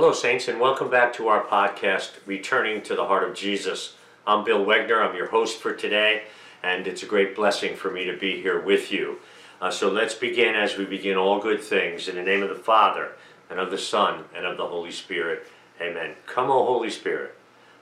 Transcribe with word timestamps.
Hello, 0.00 0.12
Saints, 0.12 0.46
and 0.46 0.60
welcome 0.60 0.88
back 0.88 1.12
to 1.14 1.26
our 1.26 1.42
podcast, 1.42 2.10
Returning 2.24 2.82
to 2.82 2.94
the 2.94 3.06
Heart 3.06 3.28
of 3.28 3.34
Jesus. 3.34 3.96
I'm 4.28 4.44
Bill 4.44 4.64
Wegner, 4.64 5.02
I'm 5.02 5.16
your 5.16 5.26
host 5.26 5.60
for 5.60 5.74
today, 5.74 6.22
and 6.62 6.86
it's 6.86 7.02
a 7.02 7.06
great 7.06 7.34
blessing 7.34 7.74
for 7.74 7.90
me 7.90 8.04
to 8.04 8.16
be 8.16 8.40
here 8.40 8.60
with 8.60 8.92
you. 8.92 9.18
Uh, 9.60 9.72
so 9.72 9.90
let's 9.90 10.14
begin 10.14 10.54
as 10.54 10.78
we 10.78 10.84
begin 10.84 11.16
all 11.16 11.40
good 11.40 11.60
things 11.60 12.06
in 12.06 12.14
the 12.14 12.22
name 12.22 12.44
of 12.44 12.48
the 12.48 12.54
Father, 12.54 13.10
and 13.50 13.58
of 13.58 13.72
the 13.72 13.76
Son, 13.76 14.22
and 14.36 14.46
of 14.46 14.56
the 14.56 14.68
Holy 14.68 14.92
Spirit. 14.92 15.48
Amen. 15.80 16.14
Come, 16.26 16.48
O 16.48 16.64
Holy 16.64 16.90
Spirit, 16.90 17.34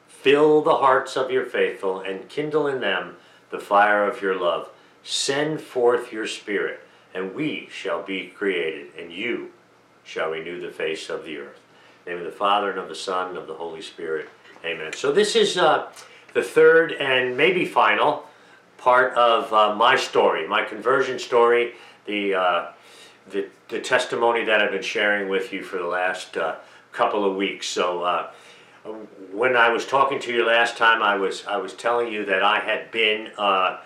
fill 0.09 0.62
the 0.62 0.77
hearts 0.77 1.19
of 1.19 1.30
your 1.30 1.45
faithful, 1.45 2.01
and 2.01 2.30
kindle 2.30 2.67
in 2.67 2.80
them 2.80 3.17
the 3.51 3.61
fire 3.61 4.09
of 4.09 4.23
your 4.23 4.41
love. 4.41 4.71
Send 5.03 5.61
forth 5.61 6.11
your 6.11 6.27
Spirit, 6.27 6.80
and 7.12 7.35
we 7.35 7.69
shall 7.71 8.03
be 8.03 8.29
created, 8.29 8.87
and 8.98 9.12
you 9.12 9.51
shall 10.03 10.30
renew 10.30 10.59
the 10.59 10.73
face 10.73 11.11
of 11.11 11.27
the 11.27 11.37
earth. 11.37 11.61
Name 12.07 12.18
of 12.18 12.25
the 12.25 12.30
Father, 12.30 12.71
and 12.71 12.79
of 12.79 12.89
the 12.89 12.94
Son, 12.94 13.31
and 13.31 13.39
of 13.39 13.49
the 13.49 13.54
Holy 13.54 13.82
Spirit. 13.82 14.29
Amen. 14.64 14.93
So 14.93 15.11
this 15.11 15.35
is 15.35 15.58
uh, 15.58 15.90
the 16.35 16.43
third 16.43 16.93
and 16.93 17.36
maybe 17.36 17.64
final 17.64 18.26
part 18.79 19.14
of 19.14 19.53
uh, 19.53 19.75
my 19.75 19.96
story, 19.96 20.46
my 20.46 20.64
conversion 20.64 21.18
story, 21.18 21.72
the, 22.04 22.34
uh, 22.34 22.67
the, 23.31 23.48
the 23.68 23.81
testimony 23.81 24.45
that 24.45 24.62
I've 24.62 24.71
been 24.71 24.82
sharing 24.82 25.29
with 25.29 25.53
you 25.53 25.64
for 25.64 25.79
the 25.79 25.86
last 25.86 26.36
uh, 26.36 26.57
couple 26.93 27.29
of 27.29 27.34
weeks. 27.34 27.67
So 27.67 28.04
uh, 28.04 28.31
when 29.32 29.57
I 29.57 29.70
was 29.70 29.84
talking 29.84 30.20
to 30.20 30.32
you 30.32 30.46
last 30.46 30.76
time, 30.76 31.03
I 31.03 31.17
was 31.17 31.45
I 31.46 31.57
was 31.57 31.75
telling 31.75 32.12
you 32.12 32.25
that 32.27 32.42
I 32.45 32.61
had 32.61 32.92
been, 32.92 33.31
uh, 33.36 33.78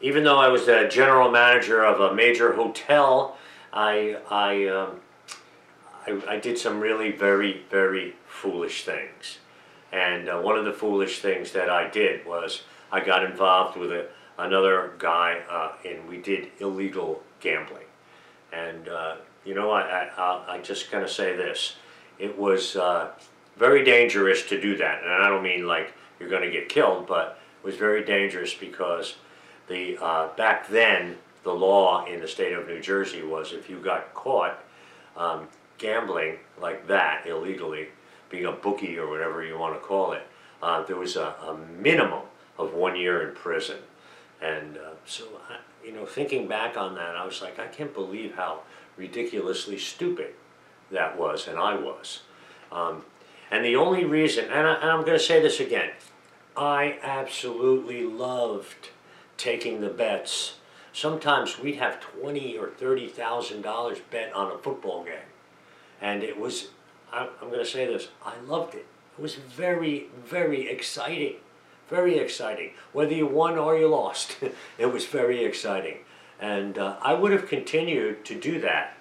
even 0.00 0.24
though 0.24 0.38
I 0.38 0.48
was 0.48 0.64
the 0.64 0.88
general 0.90 1.30
manager 1.30 1.84
of 1.84 2.00
a 2.00 2.14
major 2.14 2.54
hotel, 2.54 3.36
I 3.72 4.16
I. 4.30 4.66
Um, 4.68 5.00
I, 6.06 6.34
I, 6.34 6.38
did 6.38 6.58
some 6.58 6.80
really 6.80 7.12
very, 7.12 7.62
very 7.70 8.14
foolish 8.26 8.84
things. 8.84 9.38
And 9.92 10.28
uh, 10.28 10.40
one 10.40 10.58
of 10.58 10.64
the 10.64 10.72
foolish 10.72 11.20
things 11.20 11.52
that 11.52 11.70
I 11.70 11.88
did 11.88 12.26
was 12.26 12.62
I 12.90 13.04
got 13.04 13.24
involved 13.24 13.76
with 13.76 13.92
a, 13.92 14.08
another 14.38 14.92
guy 14.98 15.40
uh, 15.50 15.72
and 15.88 16.08
we 16.08 16.18
did 16.18 16.48
illegal 16.58 17.22
gambling. 17.40 17.86
And, 18.52 18.88
uh, 18.88 19.16
you 19.44 19.54
know, 19.54 19.70
I, 19.70 20.10
I, 20.16 20.54
I 20.54 20.58
just 20.58 20.90
kind 20.90 21.04
of 21.04 21.10
say 21.10 21.36
this. 21.36 21.76
It 22.18 22.38
was 22.38 22.76
uh, 22.76 23.10
very 23.56 23.84
dangerous 23.84 24.42
to 24.48 24.60
do 24.60 24.76
that. 24.76 25.02
And 25.02 25.12
I 25.12 25.28
don't 25.28 25.42
mean 25.42 25.66
like 25.66 25.92
you're 26.18 26.28
going 26.28 26.42
to 26.42 26.50
get 26.50 26.68
killed, 26.68 27.06
but 27.06 27.38
it 27.62 27.66
was 27.66 27.76
very 27.76 28.04
dangerous 28.04 28.54
because 28.54 29.16
the 29.68 29.96
uh, 30.00 30.28
back 30.36 30.68
then 30.68 31.16
the 31.42 31.52
law 31.52 32.04
in 32.06 32.20
the 32.20 32.28
state 32.28 32.52
of 32.52 32.66
New 32.66 32.80
Jersey 32.80 33.22
was 33.22 33.52
if 33.52 33.68
you 33.68 33.78
got 33.78 34.14
caught, 34.14 34.58
um, 35.16 35.48
gambling 35.78 36.38
like 36.60 36.86
that 36.86 37.26
illegally, 37.26 37.88
being 38.30 38.46
a 38.46 38.52
bookie 38.52 38.98
or 38.98 39.08
whatever 39.08 39.44
you 39.44 39.58
want 39.58 39.74
to 39.74 39.80
call 39.80 40.12
it, 40.12 40.26
uh, 40.62 40.82
there 40.84 40.96
was 40.96 41.16
a, 41.16 41.34
a, 41.42 41.58
minimum 41.78 42.22
of 42.58 42.72
one 42.72 42.96
year 42.96 43.28
in 43.28 43.34
prison. 43.34 43.78
And 44.40 44.76
uh, 44.76 44.92
so, 45.04 45.24
I, 45.48 45.58
you 45.84 45.92
know, 45.92 46.06
thinking 46.06 46.48
back 46.48 46.76
on 46.76 46.94
that, 46.94 47.16
I 47.16 47.24
was 47.24 47.42
like, 47.42 47.58
I 47.58 47.66
can't 47.66 47.92
believe 47.92 48.34
how 48.34 48.60
ridiculously 48.96 49.78
stupid 49.78 50.34
that 50.90 51.18
was, 51.18 51.48
and 51.48 51.58
I 51.58 51.74
was. 51.74 52.22
Um, 52.72 53.04
and 53.50 53.64
the 53.64 53.76
only 53.76 54.04
reason, 54.04 54.46
and, 54.46 54.66
I, 54.66 54.92
am 54.92 55.00
going 55.00 55.18
to 55.18 55.24
say 55.24 55.40
this 55.40 55.60
again, 55.60 55.90
I 56.56 56.98
absolutely 57.02 58.04
loved 58.04 58.88
taking 59.36 59.80
the 59.80 59.88
bets. 59.88 60.56
Sometimes 60.92 61.58
we'd 61.58 61.76
have 61.76 62.00
twenty 62.00 62.56
or 62.56 62.68
thirty 62.68 63.08
thousand 63.08 63.62
dollars 63.62 63.98
bet 64.10 64.32
on 64.32 64.52
a 64.52 64.58
football 64.58 65.04
game 65.04 65.33
and 66.04 66.22
it 66.22 66.38
was, 66.38 66.68
I'm 67.10 67.30
going 67.40 67.60
to 67.60 67.64
say 67.64 67.86
this, 67.86 68.08
I 68.22 68.34
loved 68.46 68.74
it. 68.74 68.86
It 69.18 69.22
was 69.22 69.36
very, 69.36 70.08
very 70.22 70.68
exciting. 70.68 71.36
Very 71.88 72.18
exciting. 72.18 72.72
Whether 72.92 73.14
you 73.14 73.26
won 73.26 73.56
or 73.56 73.78
you 73.78 73.88
lost, 73.88 74.36
it 74.78 74.92
was 74.92 75.06
very 75.06 75.42
exciting. 75.42 75.96
And 76.38 76.76
uh, 76.76 76.98
I 77.00 77.14
would 77.14 77.32
have 77.32 77.48
continued 77.48 78.22
to 78.26 78.38
do 78.38 78.60
that, 78.60 78.98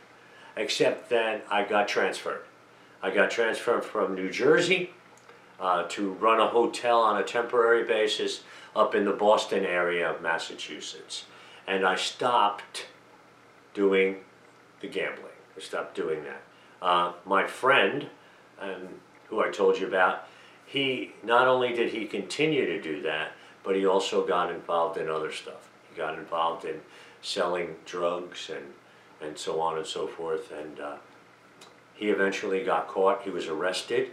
except 0.55 1.09
that 1.09 1.45
I 1.51 1.65
got 1.65 1.89
transferred. 1.89 2.45
I 3.01 3.11
got 3.13 3.29
transferred 3.31 3.83
from 3.83 4.15
New 4.15 4.29
Jersey 4.29 4.91
uh, 5.59 5.83
to 5.89 6.13
run 6.13 6.39
a 6.39 6.47
hotel 6.47 7.01
on 7.01 7.19
a 7.19 7.23
temporary 7.23 7.83
basis 7.83 8.43
up 8.77 8.95
in 8.95 9.03
the 9.03 9.11
Boston 9.11 9.65
area 9.65 10.09
of 10.09 10.21
Massachusetts. 10.21 11.25
And 11.67 11.85
I 11.85 11.97
stopped 11.97 12.85
doing 13.73 14.21
the 14.79 14.87
gambling. 14.87 15.35
I 15.57 15.59
stopped 15.59 15.95
doing 15.95 16.23
that. 16.23 16.41
Uh, 16.83 17.13
my 17.25 17.47
friend, 17.47 18.07
um, 18.59 18.89
who 19.29 19.41
I 19.41 19.49
told 19.49 19.79
you 19.79 19.87
about, 19.87 20.27
he 20.65 21.13
not 21.23 21.47
only 21.47 21.73
did 21.73 21.93
he 21.93 22.05
continue 22.05 22.65
to 22.65 22.81
do 22.81 23.01
that, 23.03 23.31
but 23.63 23.77
he 23.77 23.85
also 23.85 24.27
got 24.27 24.51
involved 24.51 24.97
in 24.97 25.07
other 25.07 25.31
stuff. 25.31 25.69
He 25.89 25.95
got 25.95 26.19
involved 26.19 26.65
in 26.65 26.81
selling 27.21 27.77
drugs 27.85 28.51
and, 28.53 28.65
and 29.21 29.37
so 29.37 29.61
on 29.61 29.77
and 29.77 29.87
so 29.87 30.07
forth. 30.07 30.51
And 30.51 30.77
uh, 30.81 30.95
he 31.93 32.09
eventually 32.09 32.65
got 32.65 32.89
caught. 32.89 33.21
He 33.21 33.29
was 33.29 33.47
arrested. 33.47 34.11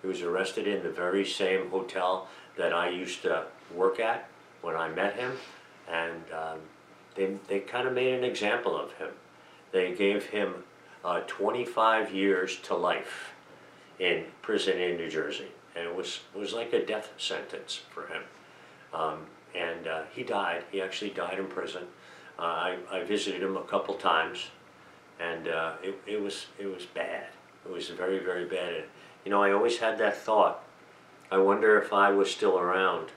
He 0.00 0.06
was 0.06 0.22
arrested 0.22 0.68
in 0.68 0.84
the 0.84 0.90
very 0.90 1.26
same 1.26 1.70
hotel 1.70 2.28
that 2.56 2.72
I 2.72 2.88
used 2.88 3.22
to 3.22 3.46
work 3.74 3.98
at 3.98 4.28
when 4.62 4.76
I 4.76 4.88
met 4.90 5.16
him. 5.16 5.32
And 5.90 6.22
um, 6.32 6.58
they, 7.16 7.36
they 7.48 7.58
kind 7.58 7.88
of 7.88 7.94
made 7.94 8.14
an 8.14 8.22
example 8.22 8.76
of 8.76 8.92
him. 8.92 9.08
They 9.72 9.92
gave 9.92 10.26
him 10.26 10.62
uh, 11.06 11.20
25 11.28 12.12
years 12.12 12.58
to 12.58 12.74
life 12.74 13.32
in 14.00 14.24
prison 14.42 14.76
in 14.78 14.96
New 14.96 15.08
Jersey. 15.08 15.46
And 15.76 15.86
it 15.86 15.94
was, 15.94 16.20
it 16.34 16.38
was 16.38 16.52
like 16.52 16.72
a 16.72 16.84
death 16.84 17.12
sentence 17.16 17.80
for 17.90 18.08
him. 18.08 18.22
Um, 18.92 19.18
and 19.54 19.86
uh, 19.86 20.02
he 20.12 20.24
died. 20.24 20.64
He 20.72 20.82
actually 20.82 21.10
died 21.10 21.38
in 21.38 21.46
prison. 21.46 21.84
Uh, 22.38 22.42
I, 22.42 22.76
I 22.90 23.04
visited 23.04 23.40
him 23.40 23.56
a 23.56 23.62
couple 23.62 23.94
times, 23.94 24.48
and 25.20 25.48
uh, 25.48 25.74
it, 25.82 25.94
it, 26.06 26.20
was, 26.20 26.46
it 26.58 26.66
was 26.66 26.84
bad. 26.86 27.28
It 27.64 27.70
was 27.70 27.88
very, 27.90 28.18
very 28.18 28.44
bad. 28.44 28.74
And, 28.74 28.84
you 29.24 29.30
know, 29.30 29.42
I 29.42 29.52
always 29.52 29.78
had 29.78 29.98
that 29.98 30.16
thought. 30.16 30.64
I 31.30 31.38
wonder 31.38 31.80
if 31.80 31.92
I 31.92 32.10
was 32.10 32.30
still 32.30 32.58
around, 32.58 33.10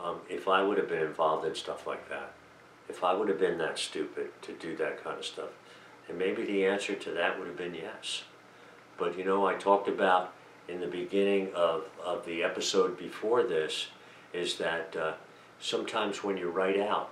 um, 0.00 0.20
if 0.30 0.46
I 0.46 0.62
would 0.62 0.78
have 0.78 0.88
been 0.88 1.02
involved 1.02 1.44
in 1.44 1.56
stuff 1.56 1.88
like 1.88 2.08
that. 2.08 2.32
If 2.88 3.02
I 3.02 3.14
would 3.14 3.28
have 3.28 3.38
been 3.38 3.58
that 3.58 3.78
stupid 3.78 4.30
to 4.42 4.52
do 4.52 4.76
that 4.76 5.02
kind 5.02 5.18
of 5.18 5.24
stuff. 5.24 5.50
And 6.08 6.18
maybe 6.18 6.44
the 6.44 6.66
answer 6.66 6.94
to 6.94 7.10
that 7.12 7.38
would 7.38 7.48
have 7.48 7.56
been 7.56 7.74
yes. 7.74 8.24
But 8.98 9.16
you 9.16 9.24
know, 9.24 9.46
I 9.46 9.54
talked 9.54 9.88
about 9.88 10.32
in 10.68 10.80
the 10.80 10.86
beginning 10.86 11.52
of, 11.54 11.84
of 12.04 12.24
the 12.24 12.42
episode 12.42 12.98
before 12.98 13.42
this 13.42 13.88
is 14.32 14.56
that 14.58 14.96
uh, 14.96 15.12
sometimes 15.60 16.22
when 16.22 16.36
you 16.36 16.50
write 16.50 16.78
out 16.78 17.10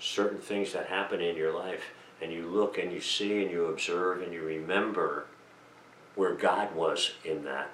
certain 0.00 0.38
things 0.38 0.72
that 0.72 0.86
happen 0.86 1.20
in 1.20 1.36
your 1.36 1.52
life 1.52 1.82
and 2.20 2.32
you 2.32 2.46
look 2.46 2.78
and 2.78 2.92
you 2.92 3.00
see 3.00 3.42
and 3.42 3.50
you 3.50 3.66
observe 3.66 4.22
and 4.22 4.32
you 4.32 4.42
remember 4.42 5.26
where 6.14 6.34
God 6.34 6.74
was 6.74 7.12
in 7.24 7.44
that, 7.44 7.70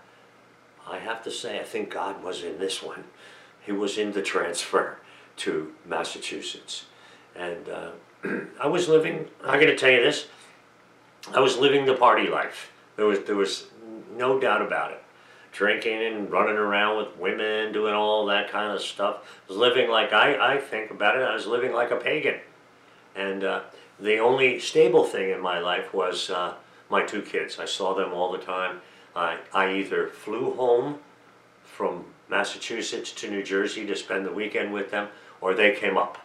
I 0.86 0.98
have 0.98 1.22
to 1.24 1.30
say, 1.30 1.58
I 1.58 1.64
think 1.64 1.90
God 1.90 2.22
was 2.22 2.42
in 2.42 2.58
this 2.58 2.82
one. 2.82 3.04
He 3.60 3.72
was 3.72 3.96
in 3.96 4.12
the 4.12 4.22
transfer 4.22 4.98
to 5.38 5.72
Massachusetts. 5.86 6.84
And 7.34 7.68
uh, 7.68 7.90
I 8.60 8.66
was 8.66 8.88
living, 8.88 9.26
I'm 9.42 9.60
going 9.60 9.66
to 9.66 9.76
tell 9.76 9.90
you 9.90 10.02
this, 10.02 10.26
I 11.32 11.40
was 11.40 11.58
living 11.58 11.84
the 11.84 11.94
party 11.94 12.28
life. 12.28 12.72
There 12.96 13.06
was, 13.06 13.20
there 13.20 13.36
was 13.36 13.66
no 14.16 14.38
doubt 14.38 14.62
about 14.62 14.92
it. 14.92 15.02
Drinking 15.52 16.02
and 16.02 16.30
running 16.30 16.56
around 16.56 16.96
with 16.96 17.16
women, 17.16 17.72
doing 17.72 17.94
all 17.94 18.26
that 18.26 18.50
kind 18.50 18.72
of 18.72 18.80
stuff. 18.80 19.16
I 19.44 19.52
was 19.52 19.56
living 19.56 19.90
like, 19.90 20.12
I, 20.12 20.54
I 20.54 20.58
think 20.58 20.90
about 20.90 21.16
it, 21.16 21.22
I 21.22 21.34
was 21.34 21.46
living 21.46 21.72
like 21.72 21.90
a 21.90 21.96
pagan. 21.96 22.40
And 23.14 23.44
uh, 23.44 23.60
the 24.00 24.18
only 24.18 24.58
stable 24.58 25.04
thing 25.04 25.30
in 25.30 25.40
my 25.40 25.60
life 25.60 25.94
was 25.94 26.30
uh, 26.30 26.54
my 26.90 27.02
two 27.02 27.22
kids. 27.22 27.58
I 27.58 27.66
saw 27.66 27.94
them 27.94 28.12
all 28.12 28.32
the 28.32 28.38
time. 28.38 28.80
I, 29.14 29.38
I 29.52 29.74
either 29.74 30.08
flew 30.08 30.54
home 30.54 30.98
from 31.62 32.06
Massachusetts 32.28 33.12
to 33.12 33.30
New 33.30 33.42
Jersey 33.42 33.86
to 33.86 33.94
spend 33.94 34.26
the 34.26 34.32
weekend 34.32 34.72
with 34.72 34.90
them, 34.90 35.08
or 35.40 35.54
they 35.54 35.74
came 35.74 35.96
up 35.96 36.23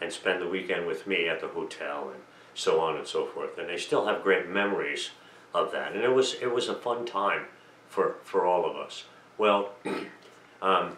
and 0.00 0.12
spend 0.12 0.40
the 0.40 0.48
weekend 0.48 0.86
with 0.86 1.06
me 1.06 1.28
at 1.28 1.40
the 1.40 1.48
hotel 1.48 2.10
and 2.12 2.22
so 2.54 2.80
on 2.80 2.96
and 2.96 3.06
so 3.06 3.26
forth. 3.26 3.58
And 3.58 3.68
they 3.68 3.76
still 3.76 4.06
have 4.06 4.22
great 4.22 4.48
memories 4.48 5.10
of 5.54 5.72
that. 5.72 5.92
And 5.92 6.02
it 6.02 6.12
was 6.12 6.34
it 6.34 6.52
was 6.52 6.68
a 6.68 6.74
fun 6.74 7.04
time 7.06 7.46
for 7.88 8.16
for 8.22 8.44
all 8.44 8.68
of 8.68 8.76
us. 8.76 9.04
Well, 9.38 9.72
um, 10.62 10.96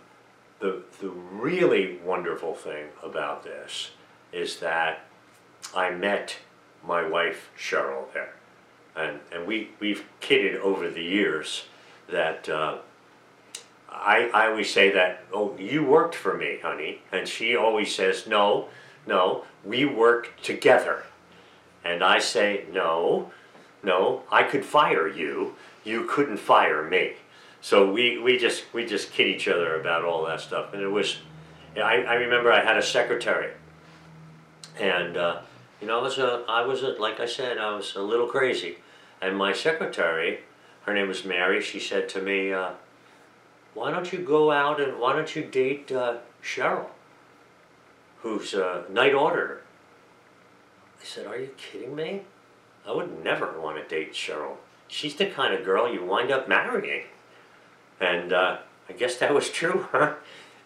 the 0.61 0.83
the 1.01 1.09
really 1.09 1.99
wonderful 2.05 2.55
thing 2.55 2.87
about 3.03 3.45
this 3.45 3.91
is 4.33 4.61
that 4.61 5.05
I 5.75 5.91
met 5.91 6.37
my 6.87 7.07
wife 7.07 7.51
Cheryl 7.59 8.13
there, 8.13 8.35
and 8.97 9.21
and 9.33 9.47
we 9.47 9.71
we've 9.81 10.05
kidded 10.21 10.57
over 10.61 10.91
the 10.91 11.03
years 11.03 11.65
that. 12.09 12.49
Uh, 12.49 12.79
I, 13.95 14.31
I 14.33 14.47
always 14.49 14.73
say 14.73 14.91
that, 14.93 15.23
oh, 15.35 15.55
you 15.59 15.85
worked 15.85 16.15
for 16.15 16.35
me, 16.35 16.59
honey. 16.63 17.03
And 17.13 17.29
she 17.29 17.55
always 17.55 17.95
says, 17.95 18.27
no, 18.27 18.69
no, 19.07 19.45
we 19.65 19.85
work 19.85 20.31
together. 20.43 21.05
And 21.85 22.03
I 22.03 22.19
say, 22.19 22.65
no, 22.73 23.33
no, 23.83 24.23
I 24.31 24.45
could 24.45 24.65
fire 24.65 25.09
you. 25.09 25.55
You 25.85 26.05
couldn't 26.05 26.37
fire 26.37 26.89
me. 26.89 27.15
So 27.61 27.91
we, 27.91 28.19
we 28.19 28.39
just 28.39 28.65
we 28.73 28.85
just 28.87 29.13
kid 29.13 29.29
each 29.29 29.47
other 29.47 29.81
about 29.81 30.05
all 30.05 30.27
that 30.27 30.41
stuff. 30.41 30.75
And 30.75 30.83
it 30.83 30.89
was, 30.89 31.19
I, 31.77 32.03
I 32.03 32.15
remember 32.15 32.53
I 32.53 32.65
had 32.65 32.77
a 32.77 32.83
secretary, 32.83 33.53
and 34.81 35.17
uh, 35.17 35.43
you 35.81 35.87
know 35.87 36.01
I 36.01 36.03
was 36.03 36.19
a 36.19 36.45
I 36.49 36.63
was 36.63 36.83
a 36.83 36.89
like 36.89 37.21
I 37.21 37.27
said 37.27 37.59
I 37.59 37.75
was 37.77 37.95
a 37.95 38.03
little 38.03 38.27
crazy, 38.27 38.79
and 39.21 39.37
my 39.37 39.53
secretary, 39.53 40.41
her 40.87 40.93
name 40.93 41.07
was 41.07 41.25
Mary. 41.25 41.63
She 41.63 41.79
said 41.79 42.09
to 42.11 42.21
me, 42.21 42.53
uh, 42.53 42.71
"Why 43.75 43.93
don't 43.93 44.13
you 44.13 44.19
go 44.19 44.51
out 44.51 44.81
and 44.81 44.99
why 44.99 45.15
don't 45.15 45.35
you 45.37 45.45
date 45.45 45.93
uh, 45.93 46.17
Cheryl, 46.43 46.87
who's 48.23 48.55
a 48.55 48.85
night 48.91 49.15
auditor?" 49.15 49.63
I 51.01 51.05
said, 51.05 51.27
"Are 51.27 51.39
you 51.39 51.51
kidding 51.57 51.95
me? 51.95 52.23
I 52.87 52.93
would 52.93 53.23
never 53.23 53.61
want 53.61 53.77
to 53.77 53.89
date 53.89 54.13
Cheryl. 54.15 54.57
She's 54.89 55.15
the 55.15 55.27
kind 55.27 55.55
of 55.55 55.65
girl 55.65 55.93
you 55.93 56.05
wind 56.05 56.31
up 56.31 56.49
marrying." 56.49 57.05
And 58.01 58.33
uh, 58.33 58.59
I 58.89 58.93
guess 58.93 59.17
that 59.17 59.33
was 59.33 59.51
true, 59.61 59.87
huh? 59.93 60.15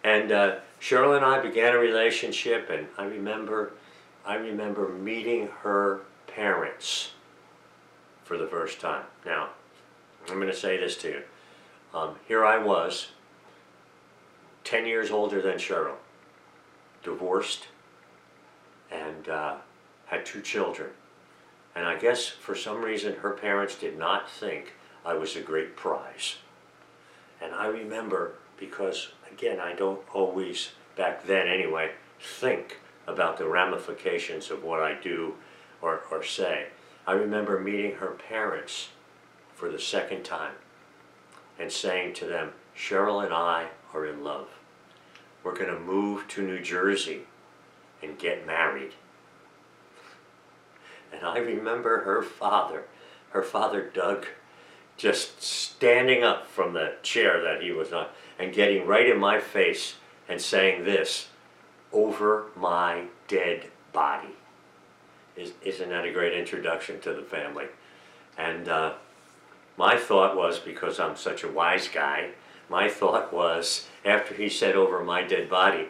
And 0.03 0.31
uh, 0.31 0.55
Cheryl 0.79 1.15
and 1.15 1.25
I 1.25 1.39
began 1.41 1.73
a 1.73 1.77
relationship, 1.77 2.69
and 2.69 2.87
I 2.97 3.05
remember, 3.05 3.73
I 4.25 4.35
remember 4.35 4.89
meeting 4.89 5.49
her 5.61 6.01
parents 6.27 7.11
for 8.23 8.37
the 8.37 8.47
first 8.47 8.79
time. 8.79 9.03
Now, 9.25 9.49
I'm 10.29 10.35
going 10.35 10.47
to 10.47 10.55
say 10.55 10.77
this 10.77 10.97
to 10.97 11.09
you. 11.09 11.21
Um, 11.93 12.15
here 12.27 12.45
I 12.45 12.57
was, 12.57 13.09
10 14.65 14.85
years 14.85 15.09
older 15.09 15.41
than 15.41 15.55
Cheryl, 15.55 15.95
divorced, 17.07 17.67
and 18.91 19.29
uh, 19.29 19.55
had 20.07 20.25
two 20.25 20.41
children. 20.41 20.89
And 21.73 21.85
I 21.85 21.97
guess 21.97 22.27
for 22.27 22.53
some 22.53 22.81
reason 22.81 23.15
her 23.15 23.31
parents 23.31 23.75
did 23.75 23.97
not 23.97 24.29
think 24.29 24.73
I 25.05 25.13
was 25.13 25.35
a 25.35 25.41
great 25.41 25.77
prize. 25.77 26.35
And 27.41 27.53
I 27.55 27.67
remember, 27.67 28.33
because 28.59 29.13
again, 29.31 29.59
I 29.61 29.73
don't 29.73 30.01
always, 30.13 30.71
back 30.97 31.25
then 31.25 31.47
anyway, 31.47 31.91
think 32.19 32.79
about 33.07 33.37
the 33.37 33.47
ramifications 33.47 34.51
of 34.51 34.63
what 34.63 34.81
I 34.81 34.93
do 34.95 35.35
or, 35.81 36.01
or 36.11 36.23
say. 36.23 36.67
I 37.05 37.13
remember 37.13 37.57
meeting 37.57 37.95
her 37.95 38.17
parents 38.27 38.89
for 39.55 39.69
the 39.69 39.79
second 39.79 40.23
time 40.23 40.55
and 41.57 41.71
saying 41.71 42.15
to 42.15 42.25
them, 42.25 42.51
Cheryl 42.75 43.23
and 43.23 43.33
I 43.33 43.69
are 43.93 44.05
in 44.05 44.25
love. 44.25 44.49
We're 45.47 45.55
going 45.55 45.73
to 45.73 45.79
move 45.79 46.27
to 46.27 46.45
New 46.45 46.59
Jersey 46.59 47.21
and 48.03 48.19
get 48.19 48.45
married. 48.45 48.91
And 51.13 51.25
I 51.25 51.37
remember 51.37 52.01
her 52.01 52.21
father, 52.21 52.83
her 53.29 53.43
father 53.43 53.89
Doug, 53.93 54.25
just 54.97 55.41
standing 55.41 56.21
up 56.21 56.47
from 56.47 56.73
the 56.73 56.95
chair 57.01 57.41
that 57.41 57.61
he 57.61 57.71
was 57.71 57.93
on 57.93 58.07
and 58.37 58.53
getting 58.53 58.85
right 58.85 59.07
in 59.09 59.17
my 59.19 59.39
face 59.39 59.95
and 60.27 60.41
saying 60.41 60.83
this 60.83 61.29
over 61.93 62.47
my 62.57 63.05
dead 63.29 63.67
body. 63.93 64.35
Is, 65.37 65.53
isn't 65.63 65.87
that 65.87 66.03
a 66.03 66.11
great 66.11 66.37
introduction 66.37 66.99
to 66.99 67.13
the 67.13 67.21
family? 67.21 67.67
And 68.37 68.67
uh, 68.67 68.95
my 69.77 69.95
thought 69.95 70.35
was, 70.35 70.59
because 70.59 70.99
I'm 70.99 71.15
such 71.15 71.45
a 71.45 71.47
wise 71.47 71.87
guy, 71.87 72.31
my 72.69 72.89
thought 72.89 73.33
was, 73.33 73.87
after 74.03 74.33
he 74.33 74.49
said 74.49 74.75
over 74.75 75.03
my 75.03 75.23
dead 75.23 75.49
body, 75.49 75.87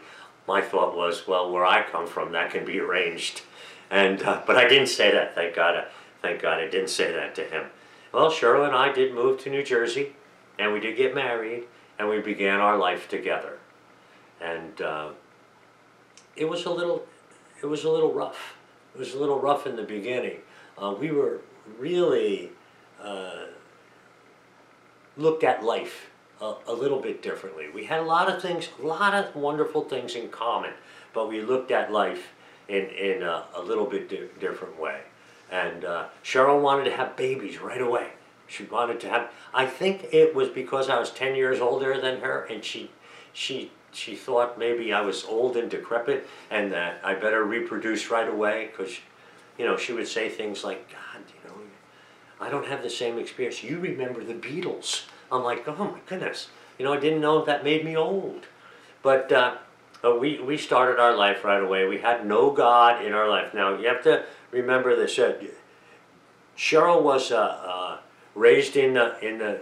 my 0.47 0.61
thought 0.61 0.95
was, 0.95 1.27
well, 1.27 1.51
where 1.51 1.65
I 1.65 1.83
come 1.83 2.07
from, 2.07 2.31
that 2.31 2.51
can 2.51 2.65
be 2.65 2.79
arranged. 2.79 3.41
And, 3.89 4.21
uh, 4.21 4.41
but 4.45 4.57
I 4.57 4.67
didn't 4.67 4.87
say 4.87 5.11
that, 5.11 5.35
thank 5.35 5.55
God. 5.55 5.85
Thank 6.21 6.41
God 6.41 6.59
I 6.59 6.67
didn't 6.67 6.89
say 6.89 7.11
that 7.11 7.35
to 7.35 7.43
him. 7.43 7.65
Well, 8.13 8.31
Cheryl 8.31 8.65
and 8.65 8.75
I 8.75 8.91
did 8.91 9.13
move 9.13 9.39
to 9.41 9.49
New 9.49 9.63
Jersey, 9.63 10.15
and 10.57 10.73
we 10.73 10.79
did 10.79 10.97
get 10.97 11.13
married, 11.13 11.65
and 11.99 12.09
we 12.09 12.19
began 12.19 12.59
our 12.59 12.77
life 12.77 13.07
together. 13.07 13.59
And 14.41 14.81
uh, 14.81 15.09
it 16.35 16.45
was 16.45 16.65
a 16.65 16.69
little, 16.69 17.05
it 17.61 17.65
was 17.65 17.83
a 17.83 17.91
little 17.91 18.13
rough. 18.13 18.55
It 18.93 18.99
was 18.99 19.13
a 19.13 19.19
little 19.19 19.39
rough 19.39 19.67
in 19.67 19.75
the 19.75 19.83
beginning. 19.83 20.39
Uh, 20.77 20.95
we 20.97 21.11
were 21.11 21.41
really 21.77 22.51
uh, 23.01 23.45
looked 25.17 25.43
at 25.43 25.63
life 25.63 26.09
a, 26.41 26.55
a, 26.67 26.73
little 26.73 26.99
bit 26.99 27.21
differently. 27.21 27.67
We 27.73 27.85
had 27.85 27.99
a 27.99 28.03
lot 28.05 28.29
of 28.29 28.41
things, 28.41 28.69
a 28.81 28.85
lot 28.85 29.13
of 29.13 29.35
wonderful 29.35 29.83
things 29.83 30.15
in 30.15 30.29
common, 30.29 30.73
but 31.13 31.27
we 31.27 31.41
looked 31.41 31.71
at 31.71 31.91
life 31.91 32.33
in, 32.67 32.85
in 32.89 33.23
a, 33.23 33.45
a 33.55 33.61
little 33.61 33.85
bit 33.85 34.09
di- 34.09 34.29
different 34.39 34.79
way. 34.79 35.01
And 35.49 35.85
uh, 35.85 36.07
Cheryl 36.23 36.61
wanted 36.61 36.85
to 36.85 36.91
have 36.91 37.15
babies 37.15 37.59
right 37.59 37.81
away. 37.81 38.09
She 38.47 38.63
wanted 38.63 38.99
to 39.01 39.09
have. 39.09 39.31
I 39.53 39.65
think 39.65 40.07
it 40.13 40.33
was 40.33 40.49
because 40.49 40.89
I 40.89 40.99
was 40.99 41.11
ten 41.11 41.35
years 41.35 41.59
older 41.59 41.99
than 41.99 42.21
her, 42.21 42.45
and 42.45 42.63
she, 42.63 42.91
she, 43.33 43.71
she 43.91 44.15
thought 44.15 44.57
maybe 44.57 44.93
I 44.93 45.01
was 45.01 45.25
old 45.25 45.57
and 45.57 45.69
decrepit, 45.69 46.27
and 46.49 46.71
that 46.71 47.01
I 47.03 47.15
better 47.15 47.43
reproduce 47.43 48.09
right 48.09 48.27
away 48.27 48.69
because, 48.71 48.97
you 49.57 49.65
know, 49.65 49.75
she 49.75 49.91
would 49.91 50.07
say 50.07 50.29
things 50.29 50.63
like, 50.63 50.89
"God, 50.89 51.23
you 51.27 51.49
know, 51.49 51.55
I 52.39 52.49
don't 52.49 52.67
have 52.67 52.83
the 52.83 52.89
same 52.89 53.17
experience. 53.17 53.63
You 53.63 53.79
remember 53.79 54.23
the 54.23 54.33
Beatles?" 54.33 55.03
I'm 55.31 55.43
like, 55.43 55.67
"Oh 55.67 55.75
my 55.75 55.99
goodness." 56.05 56.49
You 56.77 56.85
know, 56.85 56.93
I 56.93 56.99
didn't 56.99 57.21
know 57.21 57.43
that 57.45 57.63
made 57.63 57.85
me 57.85 57.95
old, 57.95 58.45
but. 59.01 59.31
Uh, 59.31 59.57
but 60.01 60.19
we, 60.19 60.39
we 60.39 60.57
started 60.57 60.99
our 60.99 61.15
life 61.15 61.43
right 61.43 61.61
away. 61.61 61.87
We 61.87 61.97
had 61.97 62.25
no 62.25 62.51
God 62.51 63.03
in 63.03 63.13
our 63.13 63.27
life. 63.27 63.53
Now, 63.53 63.77
you 63.77 63.87
have 63.87 64.03
to 64.03 64.25
remember 64.51 64.95
this. 64.95 65.17
Uh, 65.17 65.35
Cheryl 66.55 67.01
was 67.01 67.31
uh, 67.31 67.37
uh, 67.37 67.97
raised 68.35 68.77
in, 68.77 68.93
the, 68.93 69.19
in 69.25 69.37
the, 69.39 69.61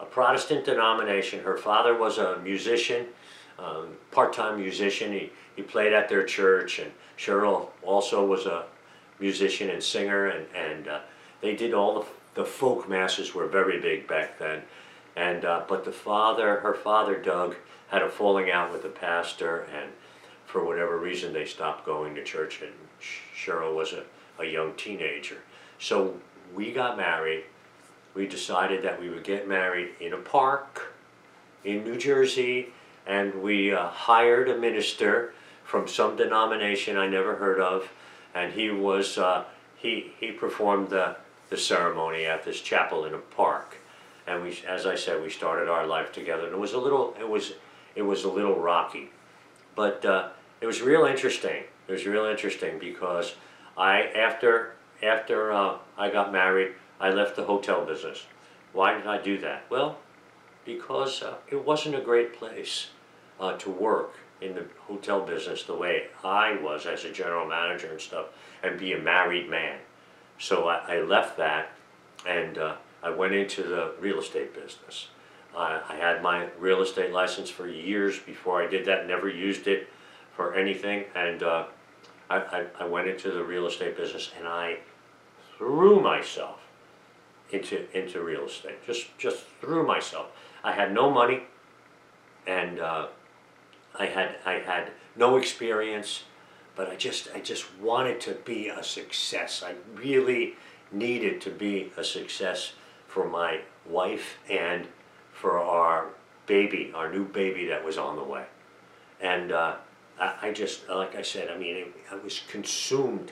a 0.00 0.04
Protestant 0.04 0.64
denomination. 0.64 1.40
Her 1.40 1.56
father 1.56 1.96
was 1.96 2.18
a 2.18 2.38
musician, 2.38 3.06
um, 3.58 3.88
part-time 4.10 4.60
musician. 4.60 5.12
He, 5.12 5.30
he 5.56 5.62
played 5.62 5.92
at 5.92 6.08
their 6.08 6.24
church, 6.24 6.78
and 6.78 6.90
Cheryl 7.16 7.68
also 7.82 8.26
was 8.26 8.46
a 8.46 8.66
musician 9.20 9.70
and 9.70 9.82
singer, 9.82 10.26
and, 10.26 10.46
and 10.54 10.88
uh, 10.88 11.00
they 11.40 11.56
did 11.56 11.74
all 11.74 12.00
the, 12.00 12.06
the 12.34 12.44
folk 12.44 12.88
masses 12.88 13.34
were 13.34 13.46
very 13.46 13.80
big 13.80 14.06
back 14.06 14.38
then. 14.38 14.62
And, 15.18 15.44
uh, 15.44 15.64
but 15.68 15.84
the 15.84 15.92
father, 15.92 16.60
her 16.60 16.74
father, 16.74 17.16
Doug, 17.16 17.56
had 17.88 18.02
a 18.02 18.08
falling 18.08 18.50
out 18.50 18.72
with 18.72 18.82
the 18.82 18.88
pastor, 18.88 19.66
and 19.74 19.90
for 20.46 20.64
whatever 20.64 20.96
reason, 20.98 21.32
they 21.32 21.44
stopped 21.44 21.84
going 21.84 22.14
to 22.14 22.22
church, 22.22 22.62
and 22.62 22.72
Cheryl 23.34 23.74
was 23.74 23.92
a 23.92 24.04
a 24.38 24.44
young 24.44 24.74
teenager. 24.74 25.38
So 25.78 26.14
we 26.54 26.72
got 26.72 26.96
married. 26.96 27.44
We 28.14 28.26
decided 28.26 28.82
that 28.82 29.00
we 29.00 29.08
would 29.10 29.24
get 29.24 29.48
married 29.48 29.90
in 30.00 30.12
a 30.12 30.18
park 30.18 30.94
in 31.64 31.84
New 31.84 31.98
Jersey, 31.98 32.68
and 33.06 33.42
we 33.42 33.72
uh, 33.72 33.88
hired 33.88 34.48
a 34.48 34.56
minister 34.56 35.34
from 35.64 35.86
some 35.86 36.16
denomination 36.16 36.96
I 36.96 37.06
never 37.08 37.36
heard 37.36 37.60
of, 37.60 37.88
and 38.34 38.52
he 38.52 38.70
was 38.70 39.18
uh, 39.18 39.44
he 39.76 40.12
he 40.18 40.32
performed 40.32 40.90
the 40.90 41.16
the 41.50 41.56
ceremony 41.56 42.24
at 42.24 42.44
this 42.44 42.60
chapel 42.60 43.04
in 43.04 43.14
a 43.14 43.18
park, 43.18 43.76
and 44.28 44.42
we, 44.42 44.58
as 44.68 44.86
I 44.86 44.94
said, 44.94 45.22
we 45.22 45.30
started 45.30 45.68
our 45.68 45.86
life 45.86 46.12
together. 46.12 46.44
And 46.44 46.52
it 46.52 46.58
was 46.58 46.74
a 46.74 46.78
little 46.78 47.14
it 47.18 47.28
was 47.28 47.54
it 47.94 48.02
was 48.02 48.24
a 48.24 48.28
little 48.28 48.60
rocky, 48.60 49.10
but 49.74 50.04
uh, 50.04 50.28
it 50.60 50.66
was 50.66 50.82
real 50.82 51.04
interesting. 51.06 51.64
It 51.88 51.92
was 51.92 52.06
real 52.06 52.26
interesting 52.26 52.78
because 52.78 53.34
I 53.76 54.02
after 54.02 54.74
after 55.02 55.52
uh, 55.52 55.78
I 55.96 56.10
got 56.10 56.30
married, 56.30 56.72
I 57.00 57.10
left 57.10 57.36
the 57.36 57.44
hotel 57.44 57.84
business. 57.84 58.26
Why 58.72 58.94
did 58.94 59.06
I 59.06 59.20
do 59.22 59.38
that? 59.38 59.64
Well, 59.70 59.98
because 60.64 61.22
uh, 61.22 61.36
it 61.48 61.64
wasn't 61.64 61.94
a 61.94 62.00
great 62.00 62.34
place 62.34 62.88
uh, 63.40 63.56
to 63.56 63.70
work 63.70 64.14
in 64.40 64.54
the 64.54 64.66
hotel 64.80 65.20
business 65.22 65.64
the 65.64 65.74
way 65.74 66.08
I 66.22 66.56
was 66.62 66.86
as 66.86 67.04
a 67.04 67.12
general 67.12 67.46
manager 67.46 67.90
and 67.90 68.00
stuff, 68.00 68.26
and 68.62 68.78
be 68.78 68.92
a 68.92 68.98
married 68.98 69.48
man. 69.48 69.78
So 70.38 70.68
I, 70.68 70.96
I 70.96 71.00
left 71.00 71.38
that, 71.38 71.70
and 72.26 72.58
uh, 72.58 72.76
I 73.02 73.10
went 73.10 73.34
into 73.34 73.62
the 73.62 73.92
real 74.00 74.18
estate 74.18 74.54
business. 74.54 75.08
I 75.56 75.96
had 75.98 76.22
my 76.22 76.48
real 76.58 76.82
estate 76.82 77.12
license 77.12 77.50
for 77.50 77.66
years 77.66 78.18
before 78.18 78.62
I 78.62 78.68
did 78.68 78.84
that. 78.86 79.06
Never 79.08 79.28
used 79.28 79.66
it 79.66 79.88
for 80.36 80.54
anything, 80.54 81.04
and 81.16 81.42
uh, 81.42 81.64
I, 82.30 82.36
I, 82.36 82.66
I 82.80 82.84
went 82.84 83.08
into 83.08 83.32
the 83.32 83.42
real 83.42 83.66
estate 83.66 83.96
business 83.96 84.30
and 84.38 84.46
I 84.46 84.78
threw 85.56 86.00
myself 86.00 86.60
into 87.50 87.86
into 87.96 88.22
real 88.22 88.46
estate. 88.46 88.84
Just 88.86 89.16
just 89.18 89.44
threw 89.60 89.86
myself. 89.86 90.26
I 90.62 90.72
had 90.72 90.92
no 90.92 91.10
money, 91.10 91.42
and 92.46 92.78
uh, 92.78 93.08
I 93.98 94.06
had 94.06 94.36
I 94.44 94.54
had 94.54 94.92
no 95.16 95.36
experience, 95.36 96.24
but 96.76 96.88
I 96.88 96.96
just 96.96 97.28
I 97.34 97.40
just 97.40 97.64
wanted 97.80 98.20
to 98.22 98.34
be 98.44 98.68
a 98.68 98.84
success. 98.84 99.64
I 99.66 99.74
really 99.94 100.54
needed 100.92 101.40
to 101.42 101.50
be 101.50 101.92
a 101.96 102.04
success 102.04 102.72
for 103.08 103.28
my 103.28 103.60
wife 103.84 104.38
and 104.48 104.86
for 105.32 105.58
our 105.58 106.06
baby, 106.46 106.92
our 106.94 107.12
new 107.12 107.24
baby 107.24 107.66
that 107.66 107.84
was 107.84 107.98
on 107.98 108.16
the 108.16 108.24
way, 108.24 108.44
and. 109.20 109.52
Uh, 109.52 109.76
I, 110.20 110.34
I 110.42 110.52
just, 110.52 110.88
like 110.88 111.14
I 111.14 111.22
said, 111.22 111.48
I 111.48 111.56
mean, 111.56 111.92
I 112.10 112.16
was 112.16 112.42
consumed 112.48 113.30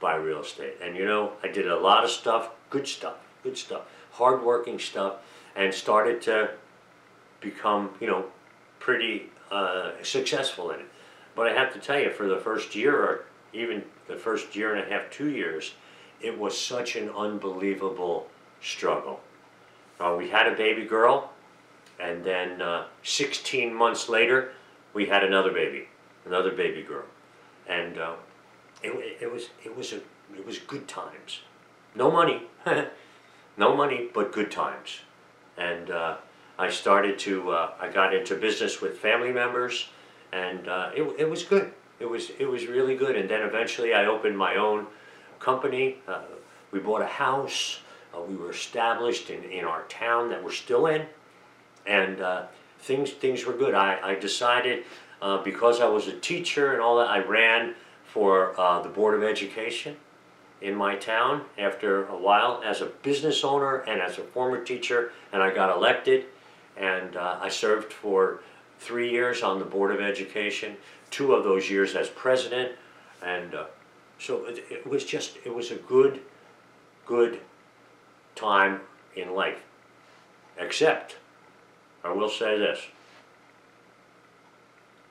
by 0.00 0.16
real 0.16 0.40
estate. 0.40 0.74
And 0.82 0.96
you 0.96 1.04
know, 1.04 1.34
I 1.42 1.48
did 1.48 1.68
a 1.68 1.78
lot 1.78 2.02
of 2.04 2.10
stuff 2.10 2.50
good 2.70 2.88
stuff, 2.88 3.16
good 3.42 3.56
stuff, 3.56 3.82
hardworking 4.12 4.78
stuff, 4.78 5.16
and 5.54 5.72
started 5.72 6.20
to 6.22 6.50
become, 7.40 7.90
you 8.00 8.06
know, 8.06 8.26
pretty 8.80 9.30
uh, 9.50 9.92
successful 10.02 10.70
in 10.70 10.80
it. 10.80 10.86
But 11.34 11.48
I 11.48 11.52
have 11.52 11.72
to 11.74 11.78
tell 11.78 11.98
you, 11.98 12.10
for 12.10 12.26
the 12.26 12.38
first 12.38 12.74
year 12.74 12.96
or 12.96 13.24
even 13.52 13.84
the 14.08 14.16
first 14.16 14.56
year 14.56 14.74
and 14.74 14.84
a 14.84 14.90
half, 14.92 15.10
two 15.10 15.28
years, 15.28 15.74
it 16.20 16.36
was 16.36 16.58
such 16.58 16.96
an 16.96 17.10
unbelievable 17.10 18.28
struggle. 18.66 19.20
Uh, 20.00 20.14
we 20.18 20.28
had 20.28 20.46
a 20.46 20.56
baby 20.56 20.84
girl, 20.84 21.30
and 22.00 22.24
then 22.24 22.60
uh, 22.60 22.86
16 23.02 23.72
months 23.72 24.08
later, 24.08 24.52
we 24.92 25.06
had 25.06 25.24
another 25.24 25.52
baby, 25.52 25.88
another 26.26 26.50
baby 26.50 26.82
girl, 26.82 27.04
and 27.68 27.98
uh, 27.98 28.14
it, 28.82 29.18
it 29.20 29.32
was 29.32 29.48
it 29.64 29.74
was 29.74 29.92
a 29.92 29.96
it 30.36 30.44
was 30.44 30.58
good 30.58 30.88
times. 30.88 31.40
No 31.94 32.10
money, 32.10 32.42
no 33.56 33.76
money, 33.76 34.08
but 34.12 34.32
good 34.32 34.50
times, 34.50 35.00
and 35.56 35.90
uh, 35.90 36.16
I 36.58 36.68
started 36.68 37.18
to 37.20 37.50
uh, 37.50 37.70
I 37.80 37.88
got 37.88 38.14
into 38.14 38.34
business 38.34 38.80
with 38.80 38.98
family 38.98 39.32
members, 39.32 39.88
and 40.32 40.68
uh, 40.68 40.90
it 40.94 41.02
it 41.18 41.30
was 41.30 41.42
good. 41.42 41.72
It 42.00 42.10
was 42.10 42.30
it 42.38 42.46
was 42.46 42.66
really 42.66 42.96
good, 42.96 43.16
and 43.16 43.30
then 43.30 43.42
eventually 43.42 43.94
I 43.94 44.06
opened 44.06 44.36
my 44.36 44.56
own 44.56 44.86
company. 45.38 45.96
We 46.72 46.80
bought 46.80 47.00
a 47.00 47.06
house. 47.06 47.80
Uh, 48.16 48.22
we 48.22 48.36
were 48.36 48.50
established 48.50 49.30
in, 49.30 49.44
in 49.44 49.64
our 49.64 49.82
town 49.84 50.30
that 50.30 50.42
we're 50.42 50.52
still 50.52 50.86
in, 50.86 51.04
and 51.86 52.20
uh, 52.20 52.44
things 52.80 53.10
things 53.10 53.44
were 53.44 53.52
good. 53.52 53.74
I, 53.74 54.12
I 54.12 54.14
decided 54.14 54.84
uh, 55.20 55.42
because 55.42 55.80
I 55.80 55.88
was 55.88 56.08
a 56.08 56.18
teacher 56.18 56.72
and 56.72 56.80
all 56.80 56.98
that, 56.98 57.08
I 57.10 57.18
ran 57.18 57.74
for 58.04 58.58
uh, 58.58 58.80
the 58.80 58.88
board 58.88 59.14
of 59.14 59.22
education 59.22 59.96
in 60.62 60.74
my 60.74 60.96
town 60.96 61.42
after 61.58 62.06
a 62.06 62.16
while 62.16 62.62
as 62.64 62.80
a 62.80 62.86
business 62.86 63.44
owner 63.44 63.78
and 63.80 64.00
as 64.00 64.18
a 64.18 64.22
former 64.22 64.64
teacher, 64.64 65.12
and 65.32 65.42
I 65.42 65.54
got 65.54 65.74
elected, 65.76 66.24
and 66.76 67.16
uh, 67.16 67.38
I 67.40 67.48
served 67.50 67.92
for 67.92 68.40
three 68.78 69.10
years 69.10 69.42
on 69.42 69.58
the 69.58 69.64
board 69.64 69.90
of 69.90 70.00
education. 70.00 70.76
Two 71.10 71.34
of 71.34 71.44
those 71.44 71.70
years 71.70 71.94
as 71.94 72.08
president, 72.08 72.72
and 73.22 73.54
uh, 73.54 73.66
so 74.18 74.46
it, 74.46 74.64
it 74.70 74.86
was 74.86 75.04
just 75.04 75.36
it 75.44 75.54
was 75.54 75.70
a 75.70 75.76
good, 75.76 76.20
good 77.04 77.40
time 78.36 78.80
in 79.16 79.34
life. 79.34 79.62
Except, 80.58 81.16
I 82.04 82.12
will 82.12 82.28
say 82.28 82.56
this. 82.58 82.80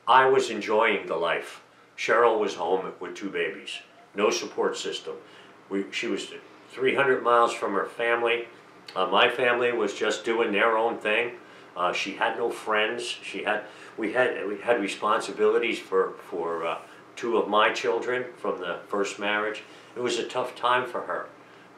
I 0.08 0.28
was 0.28 0.50
enjoying 0.50 1.08
the 1.08 1.18
life. 1.18 1.62
Cheryl 1.98 2.40
was 2.40 2.56
home 2.56 2.94
with 3.00 3.16
two 3.16 3.30
babies, 3.30 3.80
no 4.16 4.30
support 4.30 4.78
system. 4.78 5.16
We, 5.70 5.86
she 5.92 6.08
was 6.08 6.32
300 6.72 7.24
miles 7.24 7.54
from 7.54 7.74
her 7.74 7.86
family. 7.86 8.48
Uh, 8.96 9.08
my 9.08 9.30
family 9.30 9.72
was 9.72 9.94
just 9.94 10.24
doing 10.24 10.52
their 10.52 10.78
own 10.78 10.98
thing. 10.98 11.32
Uh, 11.76 11.92
she 11.92 12.14
had 12.14 12.38
no 12.38 12.50
friends. 12.50 13.04
She 13.04 13.44
had 13.44 13.64
we 13.98 14.14
had 14.14 14.48
we 14.48 14.58
had 14.60 14.80
responsibilities 14.80 15.80
for 15.80 16.14
for 16.30 16.66
uh, 16.66 16.78
two 17.16 17.38
of 17.38 17.50
my 17.50 17.72
children 17.72 18.26
from 18.38 18.60
the 18.60 18.80
first 18.88 19.20
marriage. 19.20 19.64
It 19.96 20.02
was 20.02 20.18
a 20.18 20.28
tough 20.28 20.56
time 20.56 20.88
for 20.88 21.02
her, 21.02 21.28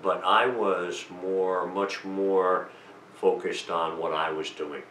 but 0.02 0.24
I 0.24 0.46
was 0.46 1.06
more, 1.22 1.68
much 1.68 2.04
more 2.04 2.70
focused 3.16 3.70
on 3.70 3.98
what 3.98 4.14
I 4.14 4.32
was 4.32 4.50
doing. 4.52 4.84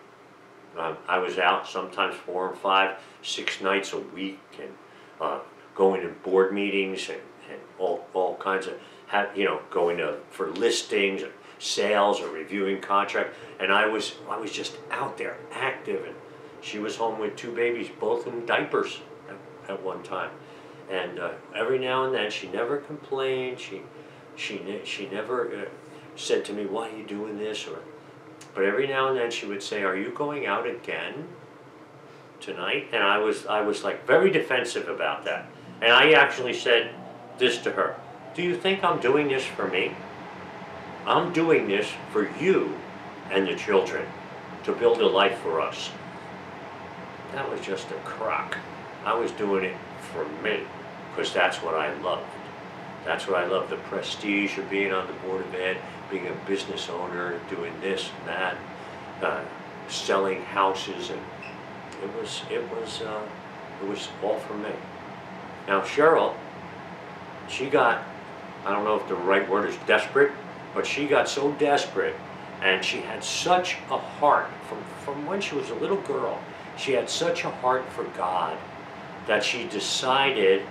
Um, 0.76 0.96
I 1.08 1.18
was 1.18 1.38
out 1.38 1.66
sometimes 1.66 2.14
four 2.16 2.50
and 2.50 2.58
five, 2.58 2.98
six 3.22 3.60
nights 3.60 3.92
a 3.92 3.98
week, 3.98 4.40
and 4.60 4.72
uh, 5.20 5.38
going 5.74 6.02
to 6.02 6.08
board 6.08 6.52
meetings 6.52 7.08
and, 7.08 7.20
and 7.50 7.60
all, 7.78 8.06
all 8.12 8.36
kinds 8.36 8.66
of, 8.66 8.74
you 9.34 9.44
know, 9.44 9.60
going 9.70 9.96
to 9.98 10.18
for 10.30 10.50
listings, 10.50 11.22
or 11.22 11.30
sales, 11.58 12.20
or 12.20 12.28
reviewing 12.28 12.80
contract. 12.80 13.34
And 13.58 13.72
I 13.72 13.86
was 13.86 14.16
I 14.28 14.36
was 14.36 14.52
just 14.52 14.76
out 14.90 15.16
there, 15.16 15.38
active, 15.52 16.04
and 16.04 16.14
she 16.60 16.78
was 16.78 16.96
home 16.96 17.18
with 17.18 17.36
two 17.36 17.52
babies, 17.54 17.88
both 17.98 18.26
in 18.26 18.44
diapers 18.44 19.00
at, 19.30 19.70
at 19.70 19.82
one 19.82 20.02
time. 20.02 20.30
And 20.90 21.18
uh, 21.18 21.32
every 21.54 21.78
now 21.78 22.04
and 22.04 22.14
then, 22.14 22.30
she 22.30 22.48
never 22.48 22.78
complained. 22.78 23.58
She 23.58 23.82
she 24.36 24.60
ne- 24.60 24.84
she 24.84 25.08
never 25.08 25.48
uh, 25.48 25.64
said 26.14 26.44
to 26.46 26.52
me, 26.52 26.66
"Why 26.66 26.90
are 26.90 26.96
you 26.96 27.04
doing 27.04 27.38
this?" 27.38 27.66
or 27.66 27.78
but 28.54 28.64
every 28.64 28.86
now 28.86 29.08
and 29.08 29.18
then 29.18 29.30
she 29.30 29.46
would 29.46 29.62
say, 29.62 29.82
"Are 29.82 29.96
you 29.96 30.10
going 30.10 30.46
out 30.46 30.66
again 30.66 31.28
tonight?" 32.40 32.88
And 32.92 33.02
I 33.02 33.18
was 33.18 33.46
I 33.46 33.62
was 33.62 33.82
like 33.82 34.06
very 34.06 34.30
defensive 34.30 34.88
about 34.88 35.24
that. 35.24 35.46
And 35.80 35.92
I 35.92 36.12
actually 36.12 36.54
said 36.54 36.94
this 37.38 37.58
to 37.58 37.72
her: 37.72 37.96
"Do 38.34 38.42
you 38.42 38.56
think 38.56 38.84
I'm 38.84 39.00
doing 39.00 39.28
this 39.28 39.44
for 39.44 39.68
me? 39.68 39.94
I'm 41.06 41.32
doing 41.32 41.68
this 41.68 41.88
for 42.12 42.28
you 42.38 42.74
and 43.30 43.46
the 43.46 43.56
children 43.56 44.06
to 44.64 44.72
build 44.72 45.00
a 45.00 45.06
life 45.06 45.38
for 45.38 45.60
us." 45.60 45.90
That 47.32 47.50
was 47.50 47.60
just 47.60 47.90
a 47.90 47.94
crock. 48.04 48.56
I 49.04 49.14
was 49.14 49.30
doing 49.32 49.64
it 49.64 49.76
for 50.12 50.26
me 50.42 50.60
because 51.10 51.32
that's 51.32 51.58
what 51.58 51.74
I 51.74 51.92
loved. 52.00 52.26
That's 53.06 53.28
what 53.28 53.36
I 53.36 53.46
love, 53.46 53.70
the 53.70 53.76
prestige 53.76 54.58
of 54.58 54.68
being 54.68 54.92
on 54.92 55.06
the 55.06 55.12
Board 55.12 55.40
of 55.46 55.54
Ed, 55.54 55.78
being 56.10 56.26
a 56.26 56.32
business 56.48 56.88
owner, 56.88 57.38
doing 57.48 57.72
this 57.80 58.10
and 58.18 58.28
that, 58.28 58.56
uh, 59.22 59.44
selling 59.88 60.42
houses, 60.42 61.10
and 61.10 61.20
it 62.02 62.20
was, 62.20 62.42
it 62.50 62.68
was, 62.68 63.02
uh, 63.02 63.22
it 63.80 63.88
was 63.88 64.08
all 64.24 64.40
for 64.40 64.54
me. 64.54 64.72
Now 65.68 65.82
Cheryl, 65.82 66.34
she 67.48 67.66
got, 67.66 68.02
I 68.64 68.72
don't 68.72 68.82
know 68.82 68.96
if 68.96 69.06
the 69.06 69.14
right 69.14 69.48
word 69.48 69.68
is 69.68 69.76
desperate, 69.86 70.32
but 70.74 70.84
she 70.84 71.06
got 71.06 71.28
so 71.28 71.52
desperate 71.52 72.16
and 72.60 72.84
she 72.84 72.98
had 73.00 73.22
such 73.22 73.76
a 73.88 73.98
heart 73.98 74.48
from, 74.68 74.82
from 75.04 75.26
when 75.26 75.40
she 75.40 75.54
was 75.54 75.70
a 75.70 75.74
little 75.74 76.00
girl. 76.02 76.40
She 76.76 76.92
had 76.92 77.08
such 77.08 77.44
a 77.44 77.50
heart 77.50 77.88
for 77.92 78.04
God 78.16 78.58
that 79.26 79.44
she 79.44 79.68
decided 79.68 80.62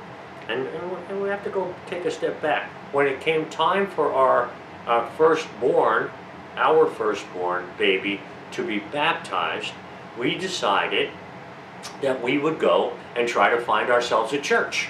and, 0.47 0.67
and 0.67 1.21
we 1.21 1.29
have 1.29 1.43
to 1.43 1.49
go 1.49 1.73
take 1.87 2.05
a 2.05 2.11
step 2.11 2.41
back. 2.41 2.69
When 2.91 3.07
it 3.07 3.21
came 3.21 3.49
time 3.49 3.87
for 3.87 4.13
our 4.13 4.49
uh, 4.87 5.09
firstborn, 5.11 6.11
our 6.55 6.87
firstborn 6.87 7.69
baby, 7.77 8.21
to 8.51 8.65
be 8.65 8.79
baptized, 8.79 9.73
we 10.17 10.35
decided 10.35 11.09
that 12.01 12.21
we 12.21 12.37
would 12.37 12.59
go 12.59 12.93
and 13.15 13.27
try 13.27 13.49
to 13.49 13.59
find 13.59 13.89
ourselves 13.89 14.33
a 14.33 14.39
church. 14.39 14.89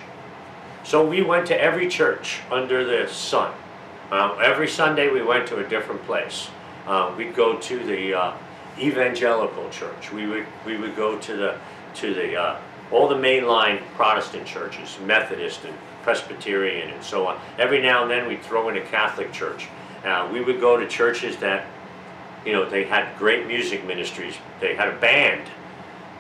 So 0.83 1.05
we 1.05 1.24
went 1.24 1.47
to 1.47 1.59
every 1.59 1.88
church 1.88 2.41
under 2.51 2.83
the 2.83 3.12
sun. 3.12 3.51
Um, 4.12 4.38
every 4.41 4.67
Sunday 4.67 5.09
we 5.09 5.24
went 5.24 5.47
to 5.47 5.65
a 5.65 5.67
different 5.67 6.03
place. 6.03 6.50
Uh, 6.85 7.13
we'd 7.17 7.35
go 7.35 7.57
to 7.57 7.79
the 7.83 8.13
uh, 8.13 8.38
evangelical 8.77 9.67
church. 9.69 10.12
We 10.12 10.27
would 10.27 10.45
we 10.65 10.77
would 10.77 10.95
go 10.95 11.17
to 11.17 11.35
the 11.35 11.57
to 11.95 12.13
the 12.13 12.35
uh, 12.35 12.59
all 12.92 13.08
the 13.08 13.15
mainline 13.15 13.82
Protestant 13.96 14.46
churches, 14.46 14.98
Methodist 15.06 15.63
and 15.65 15.75
Presbyterian 16.04 16.92
and 16.92 17.04
so 17.04 17.27
on. 17.27 17.39
Every 17.58 17.82
now 17.82 18.04
and 18.04 18.12
then 18.12 18.27
we'd 18.27 18.44
throw 18.44 18.70
in 18.70 18.77
a 18.77 18.82
Catholic 18.82 19.32
church. 19.32 19.68
Uh, 20.04 20.30
we 20.32 20.42
would 20.42 20.60
go 20.60 20.77
to 20.77 20.88
churches 20.88 21.38
that, 21.38 21.65
you 22.46 22.54
know, 22.54 22.70
they 22.70 22.84
had 22.84 23.18
great 23.18 23.48
music 23.48 23.86
ministries. 23.86 24.36
They 24.60 24.75
had 24.75 24.88
a 24.88 24.96
band, 24.98 25.50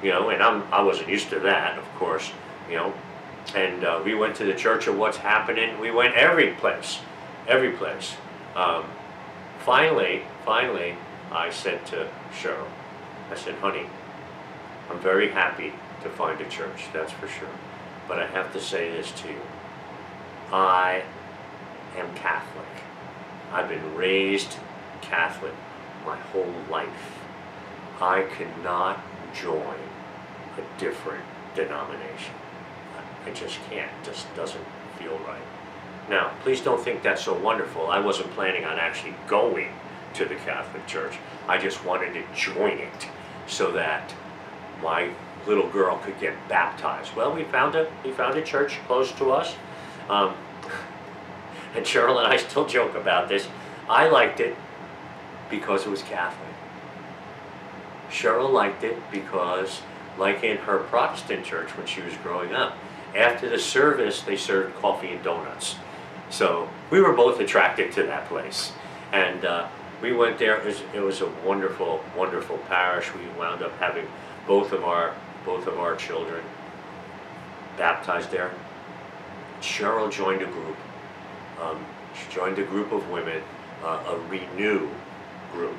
you 0.01 0.09
know, 0.09 0.29
and 0.29 0.41
I'm, 0.41 0.63
I 0.73 0.81
wasn't 0.81 1.09
used 1.09 1.29
to 1.29 1.39
that, 1.41 1.77
of 1.77 1.85
course, 1.95 2.31
you 2.67 2.77
know. 2.77 2.93
And 3.55 3.83
uh, 3.83 4.01
we 4.03 4.15
went 4.15 4.35
to 4.37 4.45
the 4.45 4.55
church 4.55 4.87
of 4.87 4.97
what's 4.97 5.17
happening. 5.17 5.79
We 5.79 5.91
went 5.91 6.15
every 6.15 6.53
place, 6.53 6.99
every 7.47 7.73
place. 7.73 8.15
Um, 8.55 8.85
finally, 9.59 10.23
finally, 10.43 10.95
I 11.31 11.51
said 11.51 11.85
to 11.87 12.07
Cheryl, 12.33 12.67
I 13.31 13.35
said, 13.35 13.53
honey, 13.55 13.85
I'm 14.89 14.99
very 14.99 15.29
happy 15.29 15.73
to 16.05 16.09
find 16.11 16.39
a 16.39 16.49
church, 16.49 16.85
that's 16.93 17.11
for 17.11 17.27
sure. 17.27 17.49
But 18.07 18.19
I 18.19 18.27
have 18.27 18.53
to 18.53 18.61
say 18.61 18.91
this 18.91 19.11
to 19.11 19.27
you. 19.27 19.41
I 20.51 21.03
am 21.97 22.13
Catholic. 22.15 22.65
I've 23.51 23.67
been 23.67 23.95
raised 23.95 24.55
Catholic 25.01 25.53
my 26.05 26.15
whole 26.15 26.53
life. 26.69 27.19
I 27.99 28.23
cannot 28.37 28.99
join 29.33 29.77
a 30.57 30.79
different 30.79 31.23
denomination. 31.55 32.35
I 33.25 33.31
just 33.31 33.57
can't. 33.69 33.91
Just 34.03 34.33
doesn't 34.35 34.65
feel 34.99 35.17
right. 35.19 35.41
Now, 36.09 36.31
please 36.43 36.61
don't 36.61 36.81
think 36.81 37.01
that's 37.01 37.23
so 37.23 37.33
wonderful. 37.33 37.87
I 37.87 37.99
wasn't 37.99 38.31
planning 38.31 38.65
on 38.65 38.77
actually 38.77 39.15
going 39.27 39.69
to 40.13 40.25
the 40.25 40.35
Catholic 40.35 40.85
Church. 40.85 41.17
I 41.47 41.57
just 41.57 41.83
wanted 41.83 42.13
to 42.13 42.23
join 42.35 42.77
it 42.77 43.07
so 43.47 43.71
that 43.71 44.13
my 44.81 45.09
little 45.47 45.69
girl 45.69 45.97
could 45.99 46.19
get 46.19 46.33
baptized. 46.47 47.15
Well, 47.15 47.33
we 47.33 47.43
found 47.43 47.75
a 47.75 47.91
we 48.03 48.11
found 48.11 48.37
a 48.37 48.41
church 48.41 48.79
close 48.87 49.11
to 49.13 49.31
us, 49.31 49.55
um, 50.09 50.35
and 51.75 51.85
Cheryl 51.85 52.17
and 52.17 52.27
I 52.27 52.37
still 52.37 52.65
joke 52.65 52.95
about 52.95 53.29
this. 53.29 53.47
I 53.87 54.07
liked 54.09 54.39
it 54.39 54.55
because 55.49 55.85
it 55.85 55.89
was 55.89 56.01
Catholic. 56.01 56.41
Cheryl 58.09 58.51
liked 58.51 58.83
it 58.83 58.97
because, 59.11 59.81
like 60.17 60.43
in 60.43 60.57
her 60.57 60.79
Protestant 60.79 61.45
church 61.45 61.69
when 61.77 61.85
she 61.85 62.01
was 62.01 62.15
growing 62.17 62.53
up, 62.53 62.77
after 63.15 63.49
the 63.49 63.59
service 63.59 64.21
they 64.21 64.37
served 64.37 64.75
coffee 64.75 65.09
and 65.09 65.23
donuts. 65.23 65.75
So 66.29 66.69
we 66.89 66.99
were 66.99 67.13
both 67.13 67.39
attracted 67.39 67.91
to 67.93 68.03
that 68.03 68.27
place. 68.27 68.71
And 69.11 69.45
uh, 69.45 69.67
we 70.01 70.13
went 70.13 70.37
there. 70.37 70.57
It 70.57 70.65
was, 70.65 70.81
it 70.93 70.99
was 70.99 71.21
a 71.21 71.29
wonderful, 71.45 72.03
wonderful 72.15 72.57
parish. 72.69 73.13
We 73.13 73.21
wound 73.39 73.63
up 73.63 73.77
having 73.79 74.07
both 74.47 74.71
of 74.71 74.83
our 74.83 75.13
both 75.45 75.67
of 75.67 75.79
our 75.79 75.95
children 75.95 76.43
baptized 77.77 78.31
there. 78.31 78.51
Cheryl 79.61 80.11
joined 80.11 80.41
a 80.41 80.47
group. 80.47 80.77
Um, 81.61 81.85
she 82.13 82.33
joined 82.33 82.59
a 82.59 82.63
group 82.63 82.91
of 82.91 83.09
women, 83.09 83.41
uh, 83.83 84.03
a 84.07 84.19
renew 84.27 84.89
group, 85.53 85.77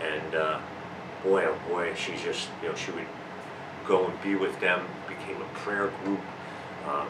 and 0.00 0.34
uh, 0.34 0.60
boy, 1.22 1.44
oh 1.44 1.58
boy, 1.68 1.94
she 1.94 2.16
just 2.16 2.48
you 2.62 2.68
know 2.68 2.74
she 2.74 2.90
would 2.92 3.06
go 3.86 4.06
and 4.06 4.22
be 4.22 4.34
with 4.34 4.58
them. 4.60 4.86
Became 5.08 5.40
a 5.40 5.58
prayer 5.58 5.92
group 6.04 6.20
um, 6.86 7.08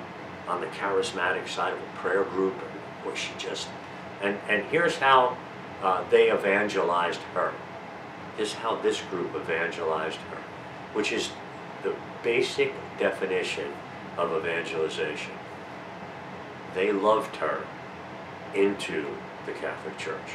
on 0.48 0.60
the 0.60 0.66
charismatic 0.68 1.48
side 1.48 1.72
of 1.72 1.78
a 1.78 1.96
prayer 1.98 2.24
group. 2.24 2.54
And 2.54 3.04
boy, 3.04 3.14
she 3.14 3.32
just 3.38 3.68
and 4.22 4.38
and 4.48 4.64
here's 4.66 4.96
how 4.96 5.36
uh, 5.82 6.08
they 6.10 6.32
evangelized 6.32 7.20
her. 7.34 7.52
This 8.36 8.48
is 8.48 8.54
how 8.54 8.76
this 8.76 9.00
group 9.10 9.34
evangelized 9.34 10.18
her, 10.18 10.38
which 10.92 11.10
is 11.12 11.30
basic 12.26 12.72
definition 12.98 13.72
of 14.18 14.32
evangelization. 14.32 15.30
They 16.74 16.90
loved 16.90 17.36
her 17.36 17.64
into 18.52 19.06
the 19.46 19.52
Catholic 19.52 19.96
Church. 19.96 20.34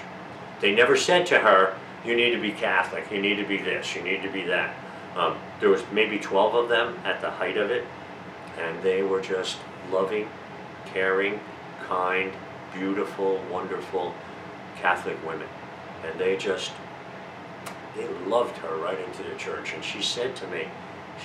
They 0.61 0.73
never 0.73 0.95
said 0.95 1.25
to 1.25 1.39
her, 1.39 1.77
you 2.05 2.15
need 2.15 2.31
to 2.31 2.41
be 2.41 2.53
Catholic, 2.53 3.11
you 3.11 3.21
need 3.21 3.35
to 3.35 3.45
be 3.45 3.57
this, 3.57 3.93
you 3.93 4.03
need 4.03 4.23
to 4.23 4.29
be 4.29 4.43
that. 4.43 4.73
Um, 5.17 5.35
there 5.59 5.67
was 5.67 5.83
maybe 5.91 6.17
12 6.17 6.55
of 6.55 6.69
them 6.69 6.97
at 7.03 7.19
the 7.19 7.29
height 7.29 7.57
of 7.57 7.71
it, 7.71 7.83
and 8.57 8.81
they 8.81 9.03
were 9.03 9.19
just 9.19 9.57
loving, 9.91 10.29
caring, 10.85 11.41
kind, 11.89 12.31
beautiful, 12.73 13.43
wonderful 13.51 14.15
Catholic 14.77 15.17
women. 15.27 15.49
And 16.05 16.17
they 16.17 16.37
just, 16.37 16.71
they 17.97 18.07
loved 18.27 18.55
her 18.59 18.77
right 18.77 18.97
into 18.97 19.23
the 19.23 19.35
church. 19.35 19.73
And 19.73 19.83
she 19.83 20.01
said 20.01 20.37
to 20.37 20.47
me, 20.47 20.67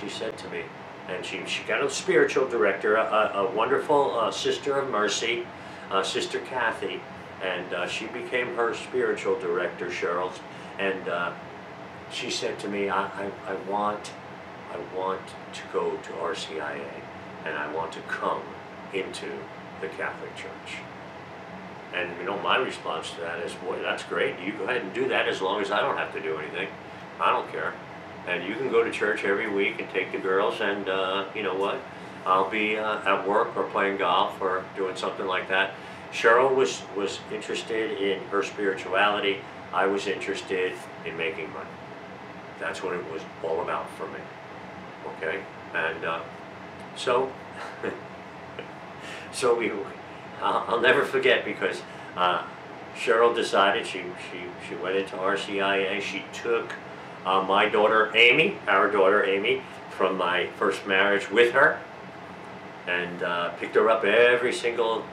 she 0.00 0.09
said 0.09 0.37
to 0.38 0.49
me, 0.49 0.62
and 1.09 1.25
she, 1.25 1.45
she 1.47 1.62
got 1.65 1.83
a 1.83 1.91
spiritual 1.91 2.49
director, 2.49 2.97
a, 2.97 3.33
a 3.35 3.50
wonderful 3.55 4.19
uh, 4.19 4.31
sister 4.31 4.79
of 4.79 4.91
mercy, 4.91 5.47
uh, 5.91 6.03
Sister 6.03 6.41
Kathy, 6.41 7.00
and 7.43 7.73
uh, 7.75 7.87
she 7.87 8.07
became 8.07 8.55
her 8.57 8.75
spiritual 8.75 9.38
director, 9.38 9.87
Cheryl's, 9.87 10.41
and 10.79 11.09
uh, 11.09 11.33
she 12.11 12.31
said 12.31 12.59
to 12.61 12.69
me, 12.69 12.88
I, 12.88 13.05
I, 13.07 13.31
I 13.47 13.55
want, 13.71 14.12
I 14.73 14.97
want 14.97 15.23
to 15.53 15.62
go 15.73 15.97
to 15.97 16.12
RCIA, 16.12 16.91
and 17.45 17.57
I 17.57 17.73
want 17.73 17.93
to 17.93 18.00
come 18.03 18.43
into 18.93 19.26
the 19.81 19.88
Catholic 19.88 20.35
Church. 20.35 20.81
And 21.95 22.11
you 22.19 22.25
know, 22.25 22.38
my 22.41 22.57
response 22.57 23.11
to 23.12 23.21
that 23.21 23.38
is, 23.41 23.53
boy, 23.55 23.81
that's 23.83 24.03
great. 24.03 24.38
You 24.41 24.53
go 24.53 24.65
ahead 24.65 24.83
and 24.83 24.93
do 24.93 25.09
that 25.09 25.29
as 25.29 25.41
long 25.41 25.62
as 25.62 25.71
I 25.71 25.81
don't 25.81 25.97
have 25.97 26.12
to 26.15 26.21
do 26.21 26.37
anything. 26.38 26.69
I 27.21 27.31
don't 27.31 27.50
care. 27.50 27.73
And 28.26 28.45
you 28.45 28.54
can 28.56 28.71
go 28.71 28.83
to 28.83 28.90
church 28.90 29.25
every 29.25 29.49
week 29.49 29.80
and 29.80 29.88
take 29.90 30.12
the 30.12 30.18
girls, 30.18 30.61
and 30.61 30.88
uh, 30.88 31.26
you 31.35 31.42
know 31.42 31.54
what? 31.54 31.80
I'll 32.26 32.50
be 32.50 32.76
uh, 32.76 32.99
at 33.02 33.26
work 33.26 33.56
or 33.56 33.62
playing 33.64 33.99
golf 33.99 34.40
or 34.40 34.64
doing 34.76 34.97
something 34.97 35.26
like 35.26 35.49
that. 35.49 35.75
Cheryl 36.12 36.54
was, 36.54 36.83
was 36.97 37.21
interested 37.33 38.00
in 38.02 38.21
her 38.28 38.42
spirituality. 38.42 39.38
I 39.73 39.87
was 39.87 40.06
interested 40.06 40.73
in 41.04 41.16
making 41.16 41.52
money. 41.52 41.68
That's 42.59 42.83
what 42.83 42.95
it 42.95 43.12
was 43.12 43.23
all 43.45 43.62
about 43.62 43.88
for 43.90 44.06
me. 44.09 44.18
Okay? 45.16 45.42
And 45.75 46.04
uh, 46.04 46.21
so, 46.97 47.30
so 49.33 49.54
we, 49.54 49.71
I'll, 50.40 50.80
never 50.80 51.04
forget 51.04 51.45
because 51.45 51.83
uh, 52.16 52.45
Cheryl 52.97 53.35
decided 53.35 53.87
she, 53.87 54.02
she, 54.33 54.40
she 54.68 54.75
went 54.76 54.97
into 54.97 55.16
RCIA. 55.16 56.00
She 56.00 56.25
took 56.33 56.73
uh, 57.26 57.42
my 57.42 57.68
daughter 57.68 58.11
Amy, 58.16 58.56
our 58.67 58.91
daughter 58.91 59.25
Amy, 59.25 59.60
from 59.91 60.17
my 60.17 60.47
first 60.58 60.86
marriage 60.86 61.30
with 61.30 61.52
her 61.52 61.78
and 62.86 63.23
uh, 63.23 63.50
picked 63.58 63.75
her 63.75 63.91
up 63.91 64.04
every 64.04 64.52
single 64.52 65.04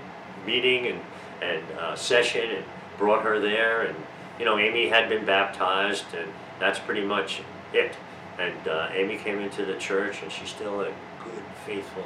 meeting 0.46 0.88
and, 0.88 1.00
and 1.42 1.64
uh, 1.80 1.96
session 1.96 2.50
and 2.50 2.66
brought 2.98 3.24
her 3.24 3.40
there. 3.40 3.82
And, 3.84 3.96
you 4.40 4.46
know, 4.46 4.58
Amy 4.58 4.90
had 4.90 5.10
been 5.10 5.26
baptized, 5.26 6.06
and 6.16 6.32
that's 6.60 6.80
pretty 6.80 7.04
much 7.04 7.42
it. 7.74 7.96
And 8.40 8.68
uh, 8.68 8.90
Amy 8.94 9.18
came 9.18 9.40
into 9.40 9.66
the 9.66 9.76
church, 9.76 10.22
and 10.22 10.32
she's 10.32 10.50
still 10.50 10.82
a 10.82 10.86
good, 11.24 11.44
faithful 11.66 12.06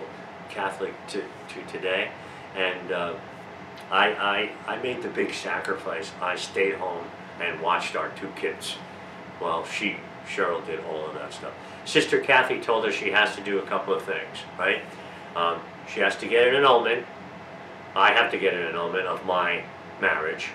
Catholic 0.50 0.94
to, 1.08 1.22
to 1.22 1.72
today. 1.72 2.10
And 2.56 2.92
uh, 2.92 3.14
I, 3.92 4.52
I, 4.68 4.74
I 4.76 4.82
made 4.82 5.02
the 5.02 5.10
big 5.10 5.34
sacrifice. 5.34 6.12
I 6.22 6.36
stayed 6.36 6.76
home 6.76 7.06
and 7.42 7.62
watched 7.62 7.96
our 7.96 8.10
two 8.10 8.30
kids 8.36 8.78
while 9.40 9.66
she, 9.66 9.98
Cheryl, 10.28 10.66
did 10.66 10.80
all 10.86 11.06
of 11.06 11.14
that 11.16 11.34
stuff. 11.34 11.54
Sister 11.86 12.20
Kathy 12.20 12.60
told 12.60 12.86
her 12.86 12.92
she 12.92 13.12
has 13.12 13.36
to 13.36 13.42
do 13.42 13.60
a 13.60 13.66
couple 13.66 13.94
of 13.94 14.04
things, 14.04 14.38
right? 14.58 14.82
Um, 15.36 15.60
she 15.92 16.00
has 16.02 16.16
to 16.18 16.28
get 16.28 16.48
an 16.48 16.56
annulment. 16.56 17.06
I 17.96 18.12
have 18.12 18.32
to 18.32 18.38
get 18.38 18.54
an 18.54 18.64
annulment 18.64 19.08
of 19.08 19.26
my 19.26 19.64
marriage. 20.02 20.50